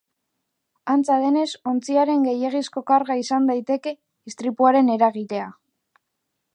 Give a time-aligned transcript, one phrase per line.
[0.93, 3.95] Antza denez, ontziaren gehiegizko karga izan daiteke
[4.33, 5.51] istripuaren eragilea.